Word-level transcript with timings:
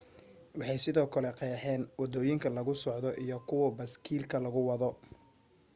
waxay 0.59 0.79
sidoo 0.85 1.07
kale 1.13 1.31
qeexaan 1.39 1.81
wadooyinka 1.99 2.47
lagu 2.57 2.73
socdo 2.83 3.09
iyo 3.23 3.37
kuwa 3.47 3.69
bayskiilka 3.77 4.35
lagu 4.45 4.61
wado 4.69 4.89